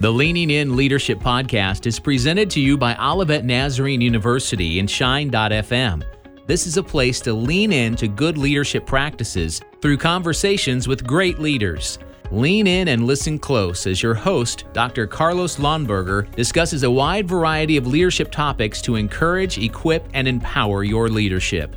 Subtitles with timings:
[0.00, 6.02] The Leaning In Leadership Podcast is presented to you by Olivet Nazarene University and Shine.fm.
[6.46, 11.38] This is a place to lean in to good leadership practices through conversations with great
[11.38, 12.00] leaders.
[12.32, 15.06] Lean in and listen close as your host, Dr.
[15.06, 21.08] Carlos Lonberger, discusses a wide variety of leadership topics to encourage, equip, and empower your
[21.08, 21.76] leadership.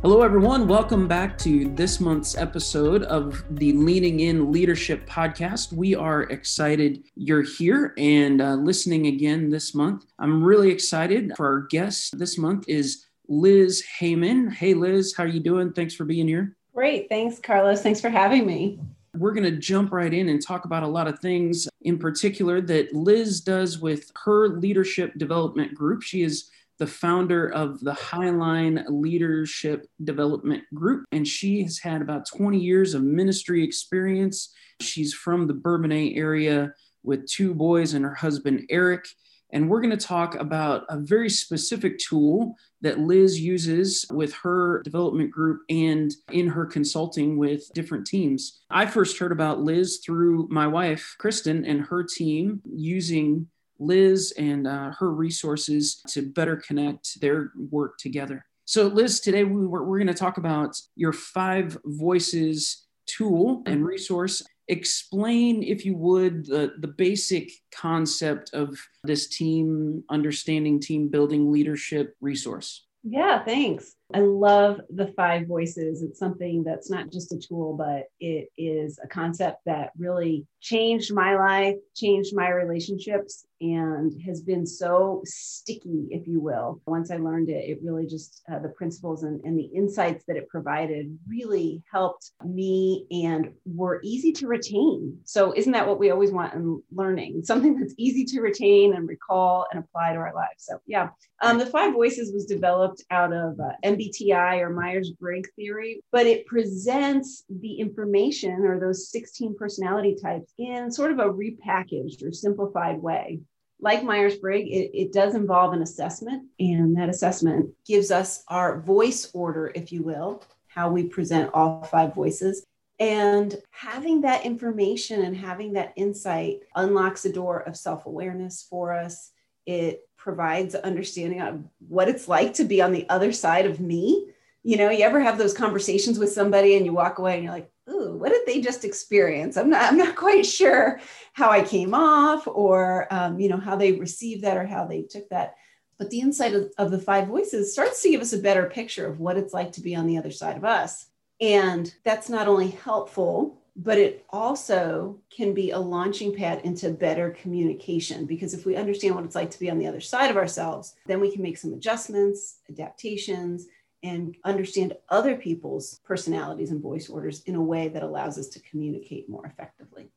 [0.00, 0.68] Hello, everyone.
[0.68, 5.72] Welcome back to this month's episode of the Leaning In Leadership Podcast.
[5.72, 10.06] We are excited you're here and uh, listening again this month.
[10.20, 14.52] I'm really excited for our guest this month is Liz Heyman.
[14.52, 15.72] Hey, Liz, how are you doing?
[15.72, 16.56] Thanks for being here.
[16.72, 17.08] Great.
[17.08, 17.82] Thanks, Carlos.
[17.82, 18.78] Thanks for having me.
[19.16, 22.60] We're going to jump right in and talk about a lot of things in particular
[22.60, 26.02] that Liz does with her leadership development group.
[26.02, 32.28] She is the founder of the Highline Leadership Development Group, and she has had about
[32.28, 34.54] 20 years of ministry experience.
[34.80, 36.72] She's from the Bourbonnais area
[37.02, 39.06] with two boys and her husband, Eric.
[39.50, 44.82] And we're going to talk about a very specific tool that Liz uses with her
[44.82, 48.60] development group and in her consulting with different teams.
[48.70, 53.48] I first heard about Liz through my wife, Kristen, and her team using
[53.78, 58.44] Liz and uh, her resources to better connect their work together.
[58.64, 63.84] So, Liz, today we we're, we're going to talk about your five voices tool and
[63.84, 64.42] resource.
[64.68, 72.14] Explain, if you would, the, the basic concept of this team understanding, team building leadership
[72.20, 72.86] resource.
[73.02, 73.94] Yeah, thanks.
[74.14, 76.02] I love the five voices.
[76.02, 81.12] It's something that's not just a tool, but it is a concept that really changed
[81.12, 86.80] my life, changed my relationships, and has been so sticky, if you will.
[86.86, 90.36] Once I learned it, it really just uh, the principles and, and the insights that
[90.36, 95.18] it provided really helped me and were easy to retain.
[95.24, 97.42] So, isn't that what we always want in learning?
[97.44, 100.64] Something that's easy to retain and recall and apply to our lives.
[100.64, 101.08] So, yeah,
[101.42, 106.26] um, the five voices was developed out of uh, MBTI or Myers Briggs theory, but
[106.26, 112.32] it presents the information or those 16 personality types in sort of a repackaged or
[112.32, 113.40] simplified way.
[113.80, 118.80] Like Myers Briggs, it, it does involve an assessment, and that assessment gives us our
[118.80, 122.64] voice order, if you will, how we present all five voices.
[123.00, 128.92] And having that information and having that insight unlocks a door of self awareness for
[128.92, 129.30] us.
[129.66, 134.28] It provides understanding of what it's like to be on the other side of me.
[134.62, 137.52] You know, you ever have those conversations with somebody and you walk away and you're
[137.54, 139.56] like, ooh, what did they just experience?
[139.56, 141.00] I'm not, I'm not quite sure
[141.32, 145.00] how I came off or, um, you know, how they received that or how they
[145.00, 145.54] took that.
[145.98, 149.06] But the insight of, of the five voices starts to give us a better picture
[149.06, 151.06] of what it's like to be on the other side of us.
[151.40, 157.30] And that's not only helpful but it also can be a launching pad into better
[157.30, 160.36] communication because if we understand what it's like to be on the other side of
[160.36, 163.66] ourselves, then we can make some adjustments, adaptations,
[164.02, 168.60] and understand other people's personalities and voice orders in a way that allows us to
[168.62, 170.10] communicate more effectively.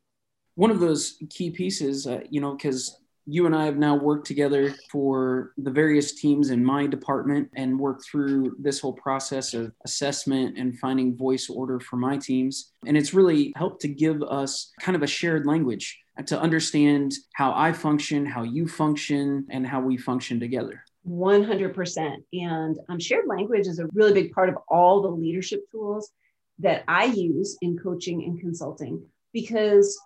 [0.55, 4.27] One of those key pieces, uh, you know, because you and I have now worked
[4.27, 9.71] together for the various teams in my department and worked through this whole process of
[9.85, 12.71] assessment and finding voice order for my teams.
[12.85, 17.53] And it's really helped to give us kind of a shared language to understand how
[17.55, 20.83] I function, how you function, and how we function together.
[21.07, 22.15] 100%.
[22.33, 26.11] And um, shared language is a really big part of all the leadership tools
[26.59, 29.03] that I use in coaching and consulting
[29.33, 29.99] because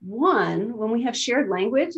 [0.00, 1.96] one, when we have shared language,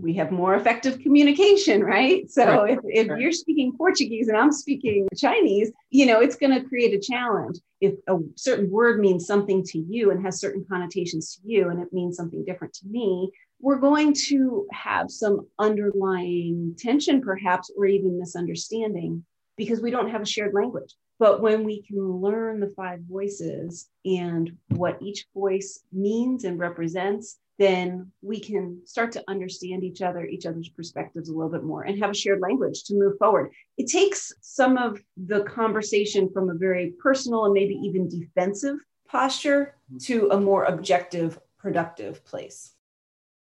[0.00, 2.30] we have more effective communication, right?
[2.30, 2.78] So right.
[2.84, 6.94] if, if you're speaking Portuguese and I'm speaking Chinese, you know, it's going to create
[6.94, 7.58] a challenge.
[7.80, 11.80] If a certain word means something to you and has certain connotations to you and
[11.80, 13.30] it means something different to me,
[13.60, 19.24] we're going to have some underlying tension, perhaps, or even misunderstanding
[19.56, 20.94] because we don't have a shared language.
[21.18, 27.38] But when we can learn the five voices and what each voice means and represents,
[27.60, 31.82] then we can start to understand each other, each other's perspectives a little bit more
[31.82, 33.52] and have a shared language to move forward.
[33.76, 39.74] It takes some of the conversation from a very personal and maybe even defensive posture
[39.92, 39.98] mm-hmm.
[39.98, 42.72] to a more objective, productive place.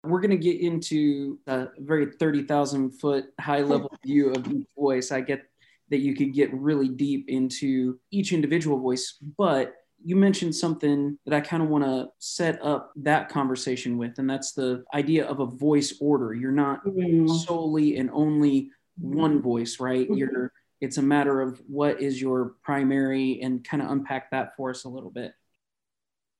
[0.04, 5.10] We're going to get into a very 30,000 foot high level view of each voice.
[5.10, 5.42] I get
[5.90, 9.74] that you could get really deep into each individual voice, but
[10.04, 14.28] you mentioned something that I kind of want to set up that conversation with, and
[14.28, 16.34] that's the idea of a voice order.
[16.34, 17.26] You're not mm-hmm.
[17.28, 20.04] solely and only one voice, right?
[20.04, 20.14] Mm-hmm.
[20.14, 24.70] You're it's a matter of what is your primary and kind of unpack that for
[24.70, 25.32] us a little bit.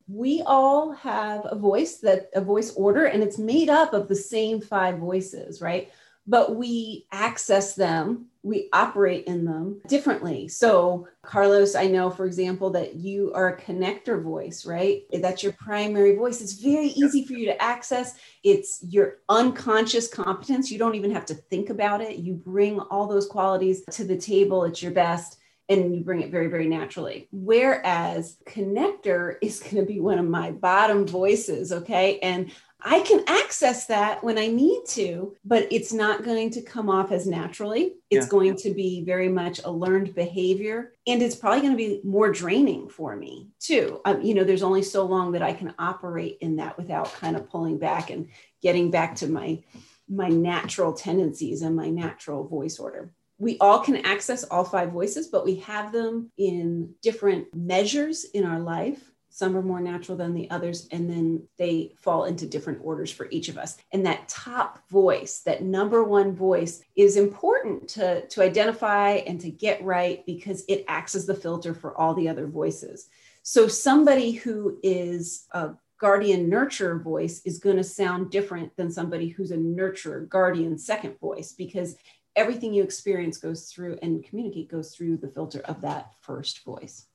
[0.06, 4.14] we all have a voice that a voice order and it's made up of the
[4.14, 5.90] same five voices right
[6.26, 10.46] but we access them we operate in them differently.
[10.48, 15.02] So carlos i know for example that you are a connector voice right?
[15.12, 16.40] That's your primary voice.
[16.40, 18.14] It's very easy for you to access.
[18.42, 20.70] It's your unconscious competence.
[20.70, 22.18] You don't even have to think about it.
[22.18, 24.64] You bring all those qualities to the table.
[24.64, 25.38] It's your best
[25.68, 27.28] and you bring it very, very naturally.
[27.32, 31.72] Whereas connector is going to be one of my bottom voices.
[31.72, 32.18] Okay.
[32.20, 32.52] And
[32.86, 37.12] I can access that when I need to, but it's not going to come off
[37.12, 37.94] as naturally.
[38.10, 38.30] It's yeah.
[38.30, 40.92] going to be very much a learned behavior.
[41.06, 44.02] And it's probably going to be more draining for me too.
[44.04, 47.36] Um, you know, there's only so long that I can operate in that without kind
[47.36, 48.28] of pulling back and
[48.60, 49.62] getting back to my
[50.06, 53.10] my natural tendencies and my natural voice order
[53.44, 58.42] we all can access all five voices, but we have them in different measures in
[58.42, 59.12] our life.
[59.28, 63.28] Some are more natural than the others, and then they fall into different orders for
[63.30, 63.76] each of us.
[63.92, 69.50] And that top voice, that number one voice, is important to, to identify and to
[69.50, 73.08] get right because it acts as the filter for all the other voices.
[73.42, 79.28] So, somebody who is a guardian nurturer voice is going to sound different than somebody
[79.28, 81.96] who's a nurturer guardian second voice because
[82.36, 87.06] everything you experience goes through and communicate goes through the filter of that first voice.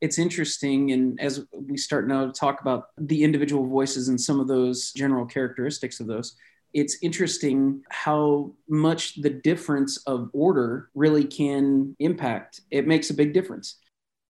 [0.00, 4.40] It's interesting and as we start now to talk about the individual voices and some
[4.40, 6.36] of those general characteristics of those
[6.74, 12.60] it's interesting how much the difference of order really can impact.
[12.72, 13.78] It makes a big difference.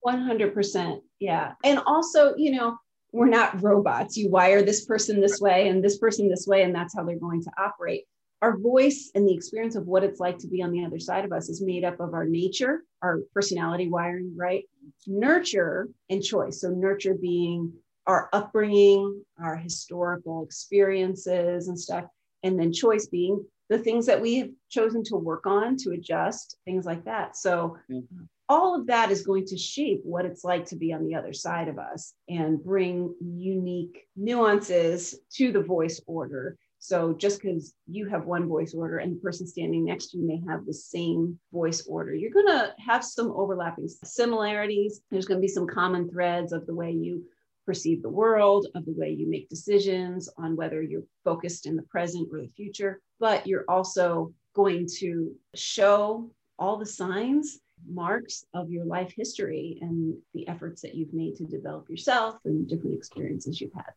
[0.05, 1.53] 100% yeah.
[1.65, 2.77] And also you know
[3.13, 4.17] we're not robots.
[4.17, 7.19] You wire this person this way and this person this way and that's how they're
[7.19, 8.05] going to operate
[8.43, 11.25] our voice and the experience of what it's like to be on the other side
[11.25, 14.65] of us is made up of our nature, our personality wiring, right?
[15.07, 16.61] Nurture and choice.
[16.61, 17.73] So, nurture being
[18.09, 22.05] our upbringing, our historical experiences and stuff.
[22.43, 26.57] And then choice being the things that we have chosen to work on, to adjust,
[26.65, 27.37] things like that.
[27.37, 28.25] So, mm-hmm.
[28.49, 31.33] all of that is going to shape what it's like to be on the other
[31.33, 38.09] side of us and bring unique nuances to the voice order so just because you
[38.09, 41.39] have one voice order and the person standing next to you may have the same
[41.53, 45.01] voice order, you're going to have some overlapping similarities.
[45.09, 47.23] There's going to be some common threads of the way you
[47.65, 51.83] perceive the world, of the way you make decisions on whether you're focused in the
[51.83, 53.01] present or the future.
[53.21, 60.17] But you're also going to show all the signs marks of your life history and
[60.35, 63.93] the efforts that you've made to develop yourself and different experiences you've had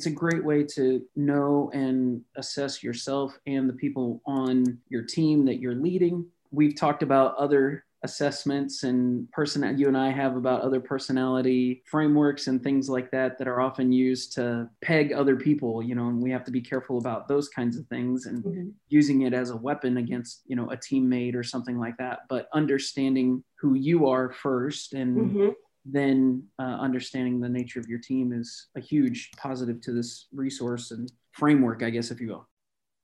[0.00, 5.44] it's a great way to know and assess yourself and the people on your team
[5.44, 6.24] that you're leading.
[6.50, 12.46] We've talked about other assessments and person you and I have about other personality frameworks
[12.46, 16.22] and things like that that are often used to peg other people, you know, and
[16.22, 18.68] we have to be careful about those kinds of things and mm-hmm.
[18.88, 22.48] using it as a weapon against, you know, a teammate or something like that, but
[22.54, 25.50] understanding who you are first and mm-hmm
[25.84, 30.90] then uh, understanding the nature of your team is a huge positive to this resource
[30.90, 32.48] and framework, I guess, if you will.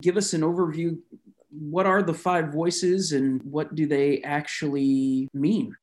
[0.02, 0.98] Give us an overview.
[1.50, 5.74] What are the five voices and what do they actually mean?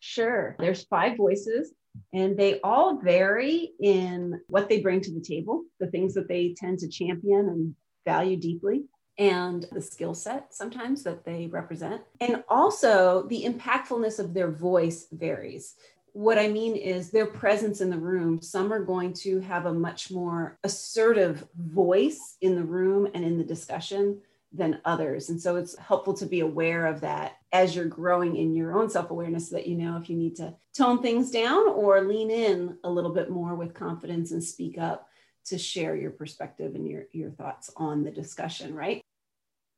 [0.00, 0.56] Sure.
[0.58, 1.72] There's five voices
[2.12, 6.54] and they all vary in what they bring to the table, the things that they
[6.56, 8.84] tend to champion and value deeply
[9.18, 12.02] and the skill set sometimes that they represent.
[12.20, 15.74] And also the impactfulness of their voice varies.
[16.14, 18.42] What I mean is their presence in the room.
[18.42, 23.38] Some are going to have a much more assertive voice in the room and in
[23.38, 24.20] the discussion
[24.52, 25.30] than others.
[25.30, 28.90] And so it's helpful to be aware of that as you're growing in your own
[28.90, 32.30] self awareness so that you know if you need to tone things down or lean
[32.30, 35.08] in a little bit more with confidence and speak up
[35.46, 39.02] to share your perspective and your, your thoughts on the discussion, right?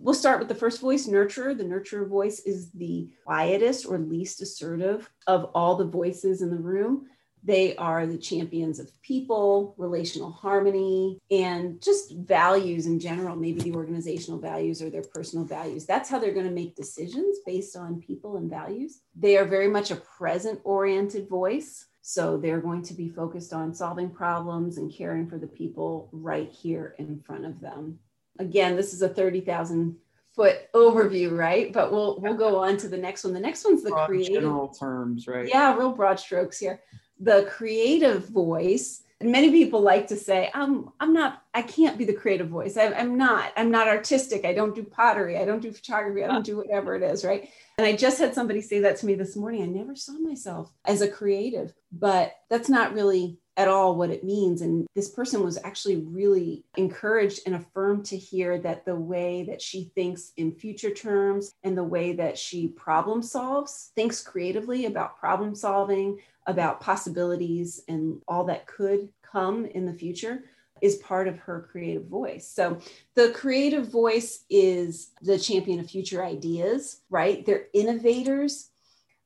[0.00, 1.56] We'll start with the first voice, nurturer.
[1.56, 6.58] The nurturer voice is the quietest or least assertive of all the voices in the
[6.58, 7.06] room.
[7.46, 13.74] They are the champions of people, relational harmony, and just values in general, maybe the
[13.74, 15.84] organizational values or their personal values.
[15.84, 19.00] That's how they're going to make decisions based on people and values.
[19.14, 21.86] They are very much a present oriented voice.
[22.06, 26.50] So they're going to be focused on solving problems and caring for the people right
[26.50, 27.98] here in front of them
[28.38, 29.96] again, this is a 30,000
[30.34, 31.72] foot overview, right?
[31.72, 33.32] But we'll we'll go on to the next one.
[33.32, 35.48] The next one's the broad creative general terms, right?
[35.48, 36.80] Yeah, real broad strokes here.
[37.20, 42.12] The creative voice many people like to say, I'm, I'm not, I can't be the
[42.12, 42.76] creative voice.
[42.76, 44.44] I, I'm not, I'm not artistic.
[44.44, 45.38] I don't do pottery.
[45.38, 46.24] I don't do photography.
[46.24, 47.24] I don't do whatever it is.
[47.24, 47.48] Right.
[47.78, 49.62] And I just had somebody say that to me this morning.
[49.62, 54.24] I never saw myself as a creative, but that's not really at all what it
[54.24, 54.62] means.
[54.62, 59.62] And this person was actually really encouraged and affirmed to hear that the way that
[59.62, 65.18] she thinks in future terms and the way that she problem solves, thinks creatively about
[65.18, 70.44] problem solving, about possibilities and all that could come in the future
[70.80, 72.48] is part of her creative voice.
[72.48, 72.80] So
[73.14, 77.44] the creative voice is the champion of future ideas, right?
[77.46, 78.70] They're innovators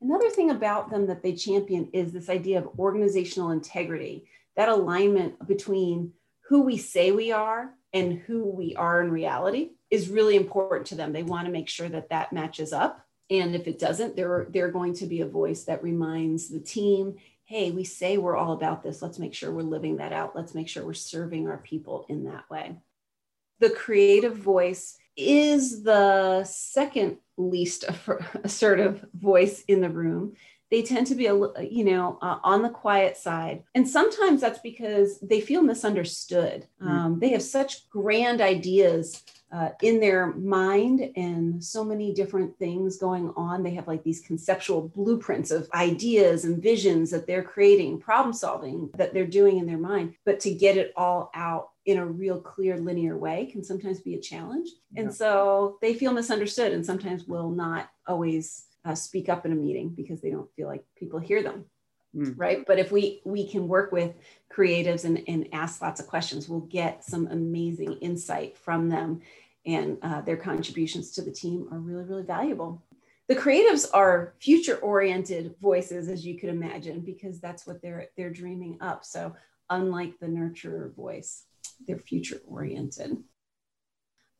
[0.00, 5.46] Another thing about them that they champion is this idea of organizational integrity, that alignment
[5.46, 6.12] between
[6.48, 10.94] who we say we are and who we are in reality is really important to
[10.94, 11.12] them.
[11.12, 13.04] They want to make sure that that matches up.
[13.30, 17.16] And if it doesn't, they're, they're going to be a voice that reminds the team
[17.48, 19.00] hey, we say we're all about this.
[19.00, 20.36] Let's make sure we're living that out.
[20.36, 22.76] Let's make sure we're serving our people in that way.
[23.58, 27.86] The creative voice is the second least
[28.44, 30.34] assertive voice in the room
[30.70, 33.64] they tend to be a you know uh, on the quiet side.
[33.74, 36.66] And sometimes that's because they feel misunderstood.
[36.82, 36.88] Mm-hmm.
[36.88, 42.98] um, they have such grand ideas uh, in their mind and so many different things
[42.98, 43.62] going on.
[43.62, 48.90] They have like these conceptual blueprints of ideas and visions that they're creating problem solving
[48.96, 50.14] that they're doing in their mind.
[50.24, 54.14] But to get it all out in a real clear linear way can sometimes be
[54.14, 54.68] a challenge.
[54.92, 55.02] Yeah.
[55.02, 59.56] and so they feel misunderstood and sometimes will not always uh, speak up in a
[59.56, 61.64] meeting because they don't feel like people hear them
[62.16, 62.32] mm.
[62.36, 64.14] right but if we we can work with
[64.52, 69.20] creatives and, and ask lots of questions we'll get some amazing insight from them
[69.66, 72.82] and uh, their contributions to the team are really really valuable
[73.28, 78.32] the creatives are future oriented voices as you could imagine because that's what they're they're
[78.32, 79.34] dreaming up so
[79.70, 81.44] unlike the nurturer voice
[81.86, 83.16] they're future oriented.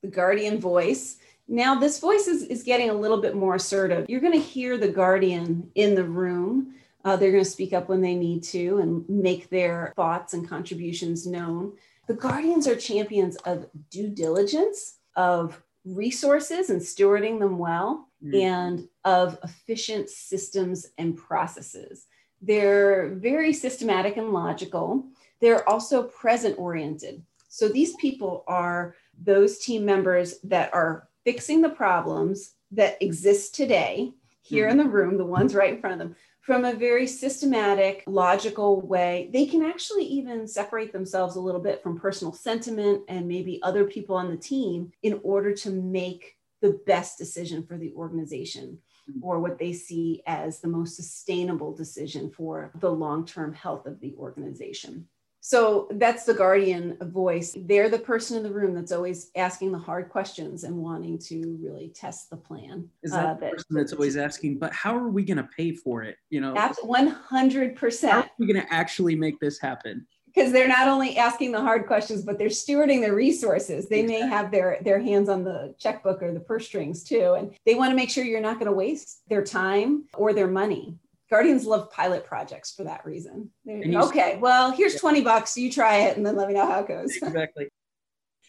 [0.02, 1.18] The guardian voice.
[1.48, 4.06] Now, this voice is, is getting a little bit more assertive.
[4.08, 6.74] You're going to hear the guardian in the room.
[7.04, 10.46] Uh, they're going to speak up when they need to and make their thoughts and
[10.46, 11.72] contributions known.
[12.06, 18.42] The guardians are champions of due diligence, of resources and stewarding them well, mm.
[18.42, 22.06] and of efficient systems and processes.
[22.42, 25.06] They're very systematic and logical.
[25.40, 27.22] They're also present oriented.
[27.48, 34.14] So these people are those team members that are fixing the problems that exist today
[34.40, 34.80] here mm-hmm.
[34.80, 38.80] in the room, the ones right in front of them, from a very systematic, logical
[38.80, 39.28] way.
[39.30, 43.84] They can actually even separate themselves a little bit from personal sentiment and maybe other
[43.84, 48.78] people on the team in order to make the best decision for the organization
[49.10, 49.22] mm-hmm.
[49.22, 54.00] or what they see as the most sustainable decision for the long term health of
[54.00, 55.06] the organization.
[55.40, 57.56] So that's the guardian voice.
[57.56, 61.58] They're the person in the room that's always asking the hard questions and wanting to
[61.62, 62.88] really test the plan.
[63.02, 65.72] Is that uh, the person that's always asking, but how are we going to pay
[65.72, 66.16] for it?
[66.30, 68.10] You know, that's 100%.
[68.10, 70.06] How are we going to actually make this happen?
[70.26, 73.88] Because they're not only asking the hard questions, but they're stewarding their resources.
[73.88, 74.26] They exactly.
[74.26, 77.34] may have their, their hands on the checkbook or the purse strings too.
[77.38, 80.46] And they want to make sure you're not going to waste their time or their
[80.46, 80.98] money
[81.30, 83.50] Guardians love pilot projects for that reason.
[83.68, 85.56] okay, well, here's 20 bucks.
[85.56, 87.16] You try it and then let me know how it goes.
[87.22, 87.68] exactly.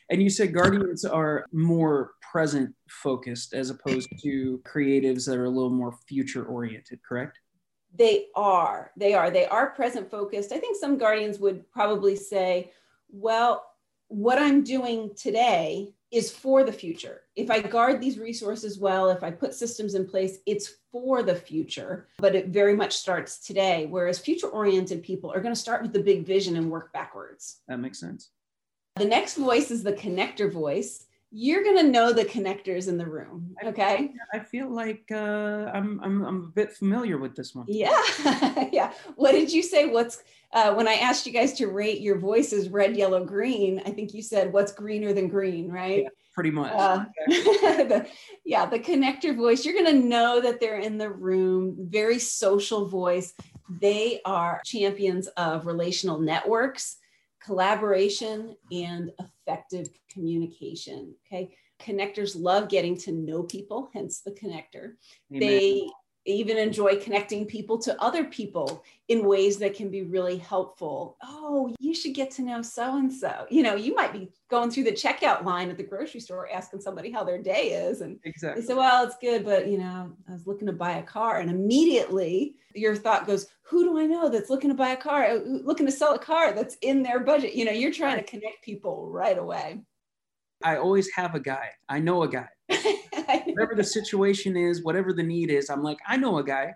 [0.09, 5.49] And you said Guardians are more present focused as opposed to creatives that are a
[5.49, 7.39] little more future oriented, correct?
[7.93, 8.91] They are.
[8.97, 9.29] They are.
[9.29, 10.51] They are present focused.
[10.51, 12.71] I think some Guardians would probably say,
[13.11, 13.63] well,
[14.07, 17.21] what I'm doing today is for the future.
[17.35, 21.35] If I guard these resources well, if I put systems in place, it's for the
[21.35, 23.85] future, but it very much starts today.
[23.87, 27.61] Whereas future oriented people are going to start with the big vision and work backwards.
[27.67, 28.29] That makes sense.
[28.95, 31.05] The next voice is the connector voice.
[31.31, 33.55] You're going to know the connectors in the room.
[33.63, 34.13] Okay.
[34.33, 37.65] I feel like uh, I'm, I'm, I'm a bit familiar with this one.
[37.67, 38.01] Yeah.
[38.71, 38.93] yeah.
[39.15, 39.85] What did you say?
[39.85, 43.91] What's uh, when I asked you guys to rate your voices red, yellow, green, I
[43.91, 46.03] think you said what's greener than green, right?
[46.03, 46.71] Yeah, pretty much.
[46.73, 48.07] Uh, the,
[48.45, 52.87] yeah, the connector voice, you're going to know that they're in the room, very social
[52.87, 53.33] voice.
[53.69, 56.97] They are champions of relational networks,
[57.43, 61.13] collaboration, and effective communication.
[61.27, 61.55] Okay.
[61.81, 64.95] Connectors love getting to know people, hence the connector.
[65.33, 65.39] Amen.
[65.39, 65.89] They
[66.25, 71.17] even enjoy connecting people to other people in ways that can be really helpful.
[71.23, 73.45] Oh, you should get to know so and so.
[73.49, 76.81] You know, you might be going through the checkout line at the grocery store asking
[76.81, 78.01] somebody how their day is.
[78.01, 78.61] And exactly.
[78.61, 81.39] they say, well, it's good, but you know, I was looking to buy a car.
[81.39, 85.25] And immediately your thought goes, who do I know that's looking to buy a car,
[85.25, 87.55] uh, looking to sell a car that's in their budget?
[87.55, 89.81] You know, you're trying to connect people right away.
[90.63, 91.69] I always have a guy.
[91.87, 92.47] I know a guy.
[93.59, 96.73] whatever the situation is, whatever the need is, I'm like, I know a guy.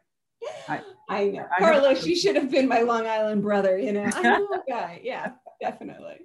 [0.67, 1.45] I, I know.
[1.55, 4.09] I Carlos, you should have been my Long Island brother, you know.
[4.13, 4.99] I know a guy.
[5.03, 6.19] Yeah, definitely.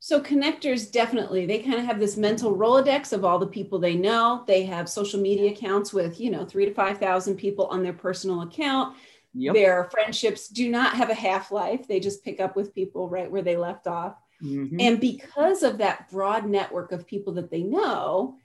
[0.00, 3.96] So connectors definitely, they kind of have this mental Rolodex of all the people they
[3.96, 4.44] know.
[4.46, 8.42] They have social media accounts with, you know, three to 5,000 people on their personal
[8.42, 8.96] account.
[9.34, 9.54] Yep.
[9.54, 11.86] Their friendships do not have a half life.
[11.88, 14.14] They just pick up with people right where they left off.
[14.42, 14.80] Mm-hmm.
[14.80, 18.36] And because of that broad network of people that they know,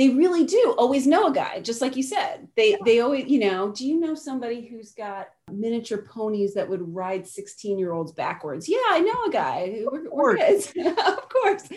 [0.00, 2.48] they really do always know a guy, just like you said.
[2.56, 2.76] They yeah.
[2.86, 7.28] they always, you know, do you know somebody who's got miniature ponies that would ride
[7.28, 8.66] 16 year olds backwards?
[8.66, 9.82] Yeah, I know a guy.
[9.84, 10.72] We're, we're kids.
[10.78, 11.68] of course.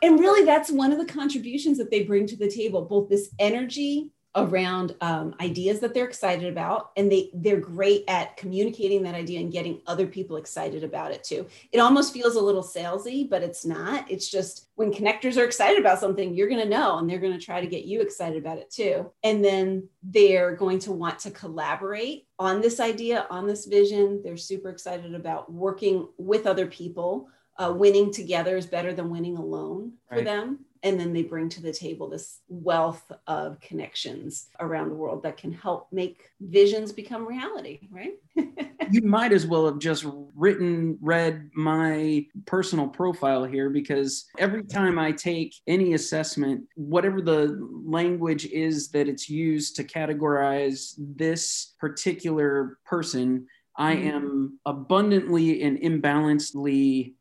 [0.00, 3.34] And really, that's one of the contributions that they bring to the table, both this
[3.40, 9.16] energy around um, ideas that they're excited about and they they're great at communicating that
[9.16, 11.46] idea and getting other people excited about it too.
[11.72, 14.08] It almost feels a little salesy but it's not.
[14.08, 17.36] It's just when connectors are excited about something you're going to know and they're going
[17.36, 19.10] to try to get you excited about it too.
[19.24, 24.20] And then they're going to want to collaborate on this idea on this vision.
[24.22, 27.28] They're super excited about working with other people.
[27.58, 30.24] Uh, winning together is better than winning alone for right.
[30.24, 35.22] them and then they bring to the table this wealth of connections around the world
[35.22, 38.14] that can help make visions become reality right
[38.90, 44.98] you might as well have just written read my personal profile here because every time
[44.98, 52.78] i take any assessment whatever the language is that it's used to categorize this particular
[52.84, 53.46] person
[53.76, 54.08] I mm-hmm.
[54.08, 57.14] am abundantly and imbalancedly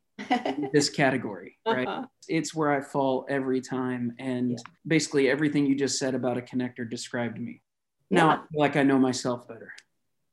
[0.74, 1.88] this category, right?
[1.88, 2.06] Uh-huh.
[2.28, 4.14] It's where I fall every time.
[4.20, 4.58] And yeah.
[4.88, 7.62] basically everything you just said about a connector described me.
[8.10, 8.34] Now yeah.
[8.34, 9.74] I feel like I know myself better.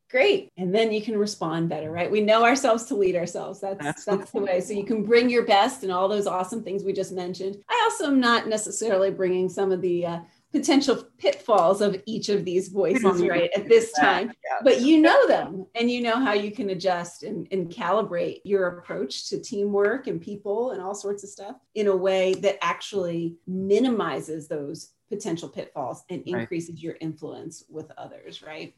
[0.09, 0.52] Great.
[0.57, 2.11] And then you can respond better, right?
[2.11, 3.61] We know ourselves to lead ourselves.
[3.61, 4.61] That's that's, that's the, the way.
[4.61, 7.59] So you can bring your best and all those awesome things we just mentioned.
[7.69, 10.19] I also am not necessarily bringing some of the uh,
[10.56, 13.50] potential pitfalls of each of these voices right.
[13.54, 14.32] at this time.
[14.62, 18.78] But you know them and you know how you can adjust and, and, calibrate your
[18.78, 23.36] approach to teamwork and people and all sorts of stuff in a way that actually
[23.46, 26.83] minimizes those potential pitfalls and increases right.
[26.83, 28.74] your influence with others right?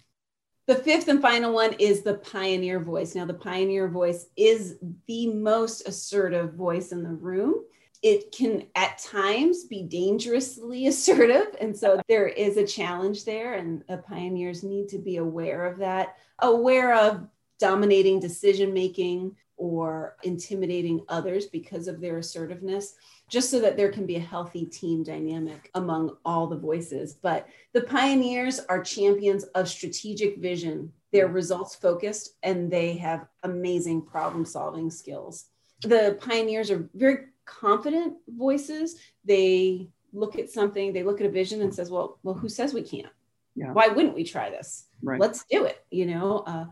[0.67, 3.15] The fifth and final one is the pioneer voice.
[3.15, 4.77] Now, the pioneer voice is
[5.07, 7.65] the most assertive voice in the room
[8.03, 11.57] it can at times be dangerously assertive.
[11.61, 15.79] And so there is a challenge there, and the pioneers need to be aware of
[15.79, 17.27] that, aware of
[17.59, 22.95] dominating decision making or intimidating others because of their assertiveness,
[23.29, 27.15] just so that there can be a healthy team dynamic among all the voices.
[27.15, 30.93] But the pioneers are champions of strategic vision.
[31.13, 35.47] They're results focused and they have amazing problem solving skills.
[35.83, 41.63] The pioneers are very confident voices they look at something they look at a vision
[41.63, 43.13] and says well well who says we can't?
[43.55, 43.73] Yeah.
[43.73, 44.87] why wouldn't we try this?
[45.03, 45.21] Right.
[45.21, 46.67] let's do it you know uh,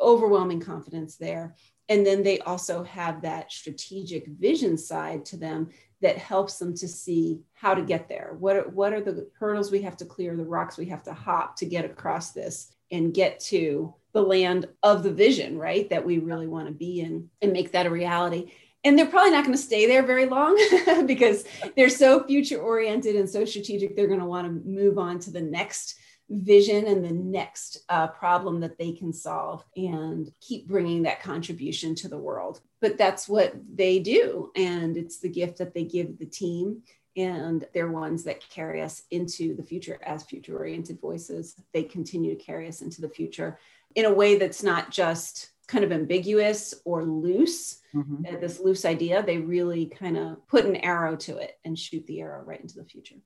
[0.00, 1.54] overwhelming confidence there.
[1.88, 5.70] And then they also have that strategic vision side to them
[6.02, 8.36] that helps them to see how to get there.
[8.38, 11.12] What are, what are the hurdles we have to clear the rocks we have to
[11.12, 16.04] hop to get across this and get to the land of the vision right that
[16.04, 18.50] we really want to be in and make that a reality
[18.84, 20.56] and they're probably not going to stay there very long
[21.06, 21.44] because
[21.76, 25.30] they're so future oriented and so strategic they're going to want to move on to
[25.30, 25.96] the next
[26.30, 31.94] vision and the next uh, problem that they can solve and keep bringing that contribution
[31.96, 32.60] to the world.
[32.80, 36.82] But that's what they do and it's the gift that they give the team
[37.16, 39.98] and they're ones that carry us into the future.
[40.04, 43.58] As future oriented voices they continue to carry us into the future
[43.96, 48.26] in a way that's not just kind of ambiguous or loose, mm-hmm.
[48.26, 52.04] uh, this loose idea, they really kind of put an arrow to it and shoot
[52.06, 53.16] the arrow right into the future.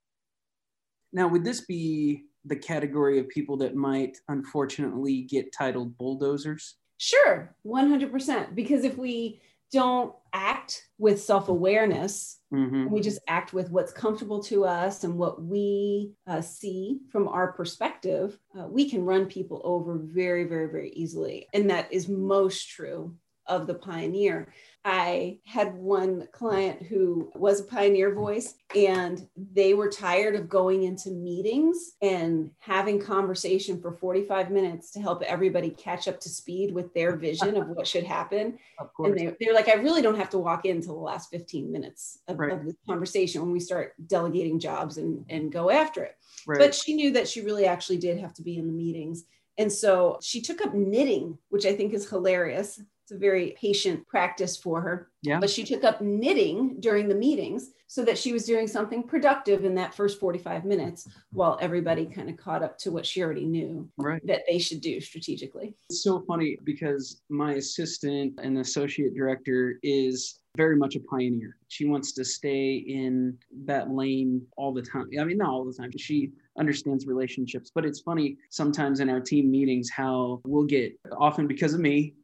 [1.12, 6.74] Now, would this be the category of people that might unfortunately get titled bulldozers?
[6.98, 8.54] Sure, 100%.
[8.54, 9.40] Because if we
[9.72, 12.38] don't act with self awareness.
[12.52, 12.90] Mm-hmm.
[12.90, 17.52] We just act with what's comfortable to us and what we uh, see from our
[17.52, 18.38] perspective.
[18.58, 21.48] Uh, we can run people over very, very, very easily.
[21.52, 24.52] And that is most true of the pioneer.
[24.86, 30.82] I had one client who was a pioneer voice, and they were tired of going
[30.82, 36.74] into meetings and having conversation for 45 minutes to help everybody catch up to speed
[36.74, 38.58] with their vision of what should happen.
[38.98, 41.70] And they, they're like, I really don't have to walk in until the last 15
[41.70, 42.52] minutes of, right.
[42.52, 46.16] of the conversation when we start delegating jobs and, and go after it.
[46.46, 46.58] Right.
[46.58, 49.24] But she knew that she really actually did have to be in the meetings.
[49.58, 52.80] And so she took up knitting, which I think is hilarious.
[53.04, 55.10] It's a very patient practice for her.
[55.22, 55.38] Yeah.
[55.38, 59.66] But she took up knitting during the meetings so that she was doing something productive
[59.66, 63.44] in that first 45 minutes while everybody kind of caught up to what she already
[63.44, 64.26] knew right.
[64.26, 65.74] that they should do strategically.
[65.90, 71.56] It's so funny because my assistant and associate director is very much a pioneer.
[71.68, 75.08] She wants to stay in that lane all the time.
[75.20, 75.90] I mean, not all the time.
[75.98, 81.46] She understands relationships, but it's funny sometimes in our team meetings how we'll get often
[81.46, 82.14] because of me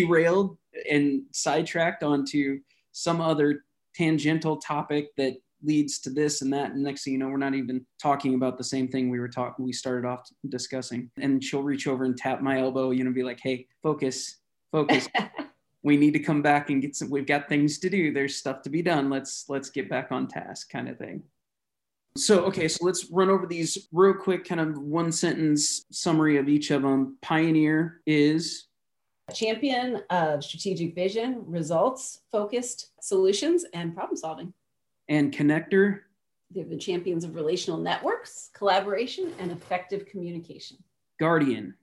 [0.00, 0.56] derailed
[0.90, 2.60] and sidetracked onto
[2.92, 6.72] some other tangential topic that leads to this and that.
[6.72, 9.28] And next thing you know we're not even talking about the same thing we were
[9.28, 11.10] talking we started off discussing.
[11.20, 14.38] And she'll reach over and tap my elbow you know be like hey focus
[14.72, 15.08] focus.
[15.84, 18.12] We need to come back and get some we've got things to do.
[18.12, 19.08] There's stuff to be done.
[19.08, 21.22] Let's let's get back on task kind of thing.
[22.16, 26.48] So okay so let's run over these real quick kind of one sentence summary of
[26.48, 28.67] each of them pioneer is
[29.32, 34.52] champion of strategic vision, results, focused solutions, and problem solving.
[35.08, 36.00] And connector?
[36.50, 40.78] They're the champions of relational networks, collaboration, and effective communication.
[41.20, 41.74] Guardian.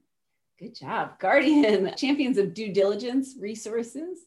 [0.58, 1.18] Good job.
[1.18, 4.20] Guardian, champions of due diligence, resources,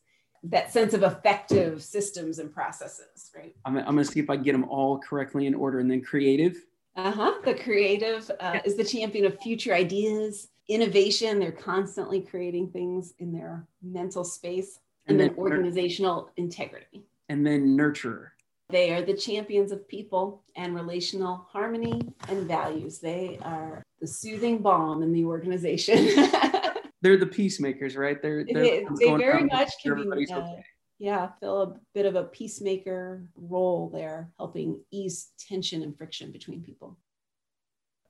[0.43, 3.55] that sense of effective systems and processes, right?
[3.65, 5.79] I'm, I'm going to see if I get them all correctly in order.
[5.79, 6.57] And then creative.
[6.95, 7.33] Uh huh.
[7.43, 11.39] The creative uh, is the champion of future ideas, innovation.
[11.39, 14.79] They're constantly creating things in their mental space.
[15.07, 17.03] And, and then organizational integrity.
[17.27, 18.27] And then nurturer.
[18.69, 22.99] They are the champions of people and relational harmony and values.
[22.99, 26.05] They are the soothing balm in the organization.
[27.01, 28.21] they're the peacemakers, right?
[28.21, 30.63] They're, they're they, they very much can be, uh, okay.
[30.99, 36.61] yeah, fill a bit of a peacemaker role there, helping ease tension and friction between
[36.61, 36.95] people.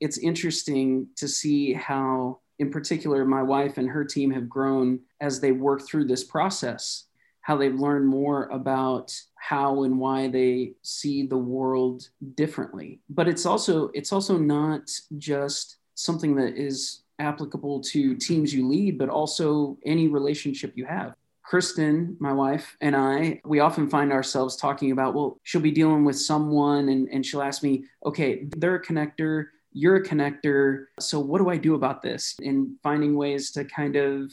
[0.01, 5.39] It's interesting to see how in particular, my wife and her team have grown as
[5.39, 7.05] they work through this process,
[7.41, 12.99] how they've learned more about how and why they see the world differently.
[13.09, 18.97] But it's also it's also not just something that is applicable to teams you lead,
[18.97, 21.15] but also any relationship you have.
[21.43, 26.05] Kristen, my wife, and I, we often find ourselves talking about, well, she'll be dealing
[26.05, 30.85] with someone and, and she'll ask me, okay, they're a connector you're a connector.
[30.99, 32.35] So, what do I do about this?
[32.41, 34.31] And finding ways to kind of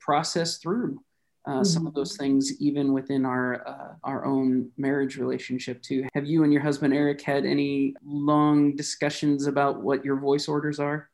[0.00, 1.00] process through
[1.46, 1.64] uh, mm-hmm.
[1.64, 2.00] some of mm-hmm.
[2.00, 6.06] those things, even within our uh, our own marriage relationship too.
[6.14, 10.78] Have you and your husband Eric had any long discussions about what your voice orders
[10.78, 11.10] are?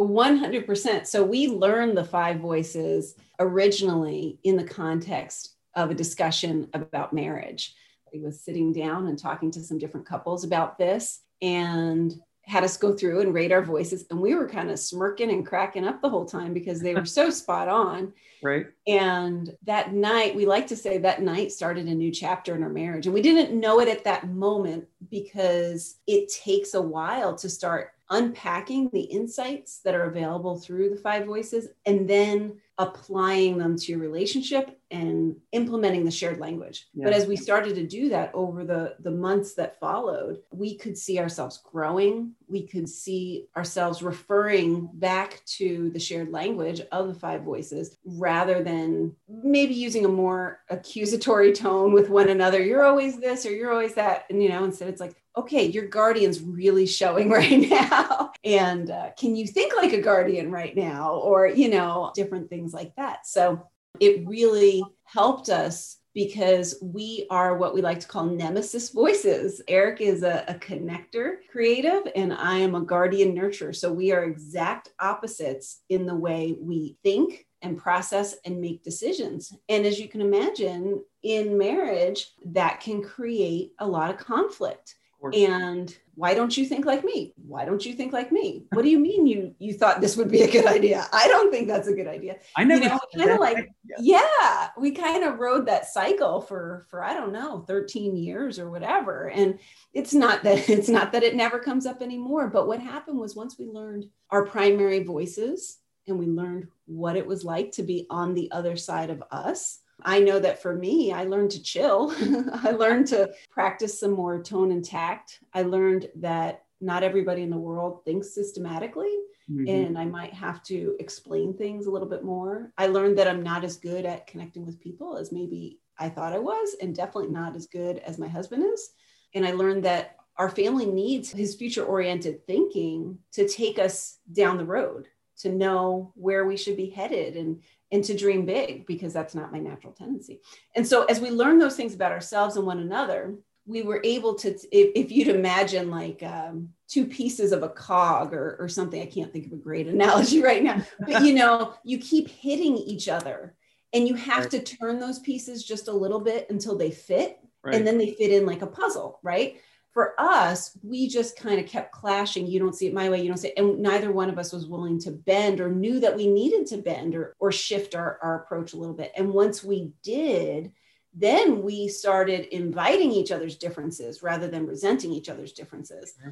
[0.00, 1.06] 100%.
[1.06, 7.74] So we learned the five voices originally in the context of a discussion about marriage.
[8.12, 12.14] We was sitting down and talking to some different couples about this and
[12.44, 15.46] had us go through and rate our voices and we were kind of smirking and
[15.46, 18.12] cracking up the whole time because they were so spot on.
[18.42, 18.66] Right.
[18.86, 22.68] And that night we like to say that night started a new chapter in our
[22.68, 27.48] marriage and we didn't know it at that moment because it takes a while to
[27.48, 33.76] start unpacking the insights that are available through the five voices and then applying them
[33.76, 36.88] to your relationship and implementing the shared language.
[36.94, 37.04] Yeah.
[37.04, 40.96] But as we started to do that over the, the months that followed, we could
[40.96, 42.32] see ourselves growing.
[42.48, 48.62] We could see ourselves referring back to the shared language of the five voices rather
[48.62, 52.62] than maybe using a more accusatory tone with one another.
[52.62, 54.26] You're always this or you're always that.
[54.28, 58.32] And, you know, instead it's like, okay, your guardian's really showing right now.
[58.44, 61.14] and uh, can you think like a guardian right now?
[61.14, 63.26] Or, you know, different things like that.
[63.26, 63.66] So
[64.00, 69.62] it really helped us because we are what we like to call nemesis voices.
[69.66, 73.74] Eric is a, a, connector creative, and I am a guardian nurturer.
[73.74, 79.54] So we are exact opposites in the way we think and process and make decisions.
[79.68, 84.96] And as you can imagine, in marriage, that can create a lot of conflict
[85.32, 87.32] and why don't you think like me?
[87.46, 88.64] Why don't you think like me?
[88.72, 91.06] What do you mean you you thought this would be a good idea?
[91.12, 92.36] I don't think that's a good idea.
[92.56, 94.68] I never you know, kind of like yeah.
[94.78, 99.30] we kind of rode that cycle for for i don't know 13 years or whatever.
[99.30, 99.58] And
[99.94, 103.36] it's not that it's not that it never comes up anymore but what happened was
[103.36, 108.06] once we learned our primary voices and we learned what it was like to be
[108.10, 109.78] on the other side of us.
[110.04, 112.14] I know that for me, I learned to chill.
[112.62, 115.40] I learned to practice some more tone and tact.
[115.54, 119.16] I learned that not everybody in the world thinks systematically.
[119.50, 119.68] Mm-hmm.
[119.68, 122.72] And I might have to explain things a little bit more.
[122.78, 126.32] I learned that I'm not as good at connecting with people as maybe I thought
[126.32, 128.90] I was, and definitely not as good as my husband is.
[129.34, 134.56] And I learned that our family needs his future oriented thinking to take us down
[134.56, 137.60] the road to know where we should be headed and
[137.92, 140.40] and to dream big because that's not my natural tendency
[140.74, 144.34] and so as we learn those things about ourselves and one another we were able
[144.34, 149.00] to if, if you'd imagine like um, two pieces of a cog or, or something
[149.00, 152.76] i can't think of a great analogy right now but you know you keep hitting
[152.76, 153.54] each other
[153.92, 154.50] and you have right.
[154.50, 157.74] to turn those pieces just a little bit until they fit right.
[157.74, 159.60] and then they fit in like a puzzle right
[159.92, 162.46] for us, we just kind of kept clashing.
[162.46, 163.58] You don't see it my way, you don't see it.
[163.58, 166.78] And neither one of us was willing to bend or knew that we needed to
[166.78, 169.12] bend or, or shift our, our approach a little bit.
[169.16, 170.72] And once we did,
[171.14, 176.14] then we started inviting each other's differences rather than resenting each other's differences.
[176.18, 176.30] Mm-hmm.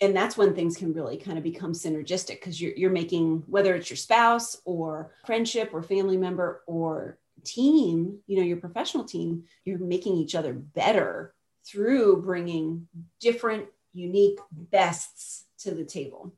[0.00, 3.74] And that's when things can really kind of become synergistic because you're, you're making, whether
[3.74, 9.44] it's your spouse or friendship or family member or team, you know, your professional team,
[9.64, 11.34] you're making each other better
[11.68, 12.88] through bringing
[13.20, 16.32] different, unique bests to the table.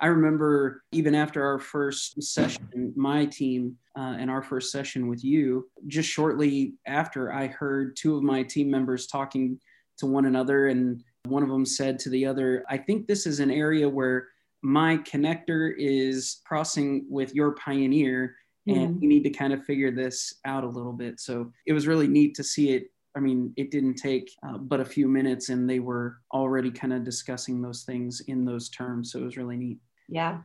[0.00, 5.24] I remember even after our first session, my team uh, and our first session with
[5.24, 9.58] you, just shortly after, I heard two of my team members talking
[9.98, 10.66] to one another.
[10.68, 14.28] And one of them said to the other, I think this is an area where
[14.62, 18.36] my connector is crossing with your pioneer.
[18.66, 19.00] And mm.
[19.00, 21.20] we need to kind of figure this out a little bit.
[21.20, 24.80] So it was really neat to see it I mean, it didn't take uh, but
[24.80, 29.12] a few minutes, and they were already kind of discussing those things in those terms.
[29.12, 29.78] So it was really neat.
[30.08, 30.38] Yeah.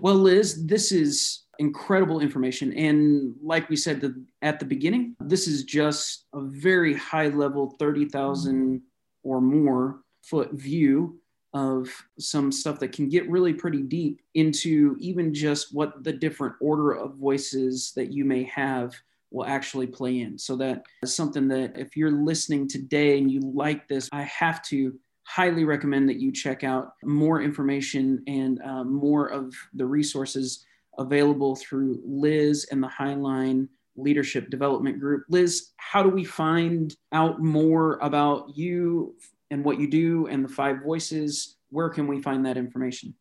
[0.00, 2.72] Well, Liz, this is incredible information.
[2.74, 7.74] And like we said the, at the beginning, this is just a very high level,
[7.78, 8.82] 30,000
[9.22, 11.18] or more foot view
[11.54, 16.54] of some stuff that can get really pretty deep into even just what the different
[16.60, 18.94] order of voices that you may have
[19.30, 20.38] will actually play in.
[20.38, 24.62] So that is something that if you're listening today and you like this, I have
[24.64, 30.64] to highly recommend that you check out more information and uh, more of the resources
[30.98, 35.24] available through Liz and the Highline Leadership Development Group.
[35.28, 39.16] Liz, how do we find out more about you
[39.50, 41.56] and what you do and the five voices?
[41.70, 43.14] Where can we find that information?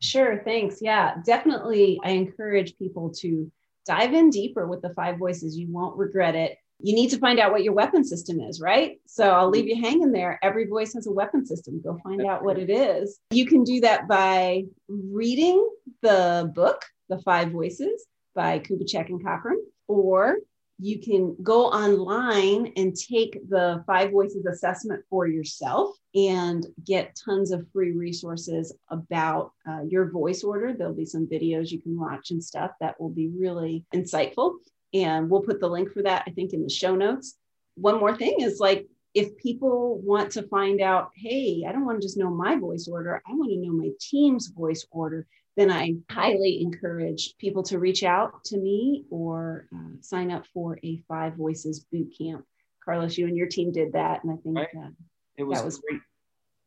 [0.00, 0.78] Sure, thanks.
[0.82, 2.00] Yeah, definitely.
[2.02, 3.50] I encourage people to
[3.86, 5.56] dive in deeper with the five voices.
[5.56, 6.58] You won't regret it.
[6.80, 9.00] You need to find out what your weapon system is, right?
[9.06, 10.38] So I'll leave you hanging there.
[10.42, 11.80] Every voice has a weapon system.
[11.80, 13.20] Go find out what it is.
[13.30, 15.68] You can do that by reading
[16.00, 20.38] the book, The Five Voices by Kubicek and Cockram, or
[20.82, 27.52] you can go online and take the Five Voices assessment for yourself and get tons
[27.52, 30.72] of free resources about uh, your voice order.
[30.72, 34.56] There'll be some videos you can watch and stuff that will be really insightful.
[34.92, 37.36] And we'll put the link for that, I think, in the show notes.
[37.76, 42.00] One more thing is like, if people want to find out, hey, I don't want
[42.00, 45.70] to just know my voice order, I want to know my team's voice order then
[45.70, 50.96] I highly encourage people to reach out to me or uh, sign up for a
[51.08, 52.44] Five Voices boot camp.
[52.84, 54.68] Carlos, you and your team did that, and I think right.
[54.76, 54.88] uh,
[55.36, 56.00] it was, that was great.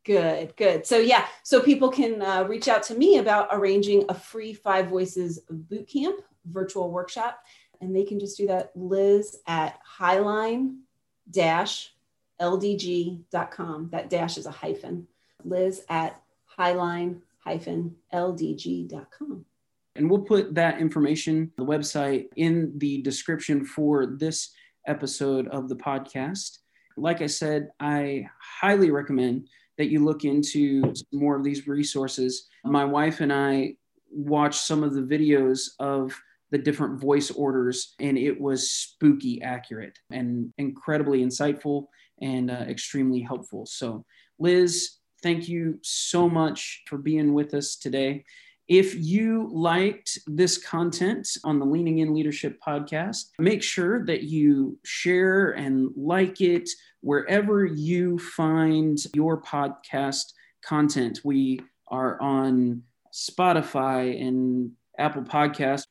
[0.04, 0.86] Good, good.
[0.86, 4.88] So yeah, so people can uh, reach out to me about arranging a free Five
[4.88, 6.20] Voices boot camp
[6.50, 7.40] virtual workshop,
[7.80, 8.70] and they can just do that.
[8.74, 10.78] Liz at highline
[11.30, 11.92] dash
[12.40, 13.88] ldg.com.
[13.92, 15.06] That dash is a hyphen.
[15.44, 16.20] Liz at
[16.58, 19.44] highline ldg.com.
[19.96, 24.50] And we'll put that information, the website, in the description for this
[24.86, 26.58] episode of the podcast.
[26.96, 28.28] Like I said, I
[28.60, 32.48] highly recommend that you look into more of these resources.
[32.64, 33.76] My wife and I
[34.10, 36.18] watched some of the videos of
[36.50, 41.86] the different voice orders, and it was spooky accurate and incredibly insightful
[42.22, 43.66] and uh, extremely helpful.
[43.66, 44.04] So,
[44.38, 48.24] Liz, thank you so much for being with us today.
[48.68, 54.76] If you liked this content on the Leaning In Leadership podcast, make sure that you
[54.84, 56.68] share and like it
[57.00, 60.32] wherever you find your podcast
[60.64, 61.20] content.
[61.22, 62.82] We are on
[63.14, 65.86] Spotify and Apple Podcasts.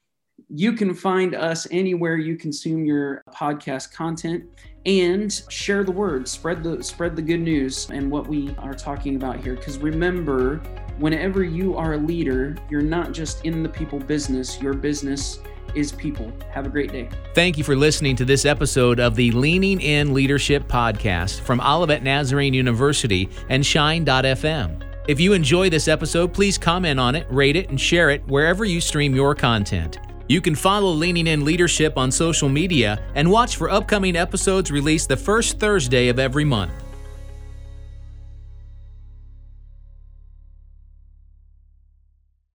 [0.49, 4.43] You can find us anywhere you consume your podcast content.
[4.85, 9.15] And share the word, spread the spread the good news and what we are talking
[9.15, 9.55] about here.
[9.55, 10.57] Because remember,
[10.99, 14.61] whenever you are a leader, you're not just in the people business.
[14.61, 15.39] Your business
[15.73, 16.31] is people.
[16.51, 17.09] Have a great day.
[17.33, 22.03] Thank you for listening to this episode of the Leaning In Leadership Podcast from Olivet
[22.03, 24.81] Nazarene University and Shine.fm.
[25.07, 28.65] If you enjoy this episode, please comment on it, rate it, and share it wherever
[28.65, 29.99] you stream your content.
[30.27, 35.07] You can follow Leaning In Leadership on social media and watch for upcoming episodes released
[35.07, 36.71] the first Thursday of every month.